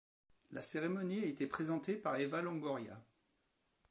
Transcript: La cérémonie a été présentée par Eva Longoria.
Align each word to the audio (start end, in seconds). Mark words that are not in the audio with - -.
La 0.49 0.63
cérémonie 0.63 1.19
a 1.19 1.27
été 1.27 1.45
présentée 1.45 1.93
par 1.95 2.15
Eva 2.15 2.41
Longoria. 2.41 2.99